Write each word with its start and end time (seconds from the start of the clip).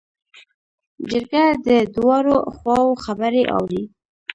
جرګه 1.09 1.45
د 1.65 1.67
دواړو 1.95 2.35
خواوو 2.55 2.99
خبرې 3.05 3.43
اوري. 3.55 3.83